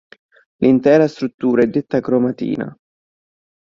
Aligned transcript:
L'intera 0.63 1.07
struttura 1.07 1.61
è 1.61 1.67
detta 1.67 1.99
cromatina. 1.99 2.75